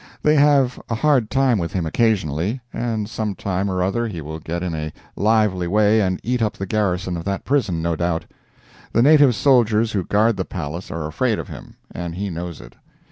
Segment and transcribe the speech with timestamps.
[0.23, 4.39] They have a hard time with him occasionally, and some time or other he will
[4.39, 8.25] get in a lively way and eat up the garrison of that prison, no doubt.
[8.93, 12.73] The native soldiers who guard the place are afraid of him, and he knows it.